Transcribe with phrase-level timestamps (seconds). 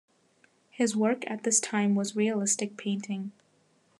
[0.71, 3.33] His work at this time was realistic painting.